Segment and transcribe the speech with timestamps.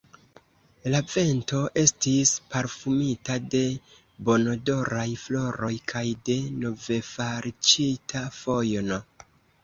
[0.91, 3.61] La vento estis parfumita de
[4.29, 8.99] bonodoraj floroj kaj de novefalĉita fojno.